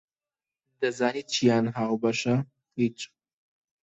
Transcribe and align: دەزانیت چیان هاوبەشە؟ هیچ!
دەزانیت 0.79 1.27
چیان 1.33 1.65
هاوبەشە؟ 1.77 2.35
هیچ! 2.79 2.99